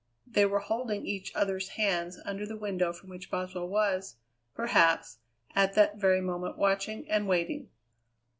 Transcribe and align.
They 0.25 0.47
were 0.47 0.61
holding 0.61 1.05
each 1.05 1.31
other's 1.35 1.69
hands 1.77 2.17
under 2.25 2.43
the 2.43 2.57
window 2.57 2.91
from 2.91 3.09
which 3.11 3.29
Boswell 3.29 3.67
was, 3.69 4.15
perhaps, 4.55 5.19
at 5.53 5.75
that 5.75 5.97
very 5.97 6.21
moment 6.21 6.57
watching 6.57 7.07
and 7.07 7.27
waiting. 7.27 7.69